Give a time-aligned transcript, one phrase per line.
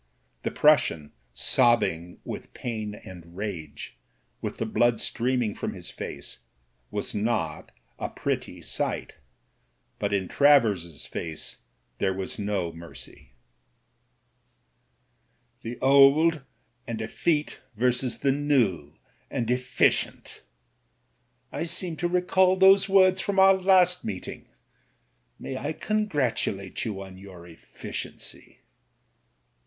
[0.41, 3.97] The Prussian, sobbing with pain and rage,
[4.41, 6.39] with the blood streaming from his face,
[6.89, 9.13] was not a pretty sight;
[9.99, 11.59] but in Travers's face
[11.99, 13.33] there was no mercy.
[15.63, 16.41] i8o MEN, WOMEN AND GUNS" The old
[16.87, 18.93] and eflfete versus the new
[19.29, 20.41] and efficient !*
[21.51, 24.49] I seem to recall those words from our last meeting.
[25.37, 28.61] May I ccMigratulate you on your efficiency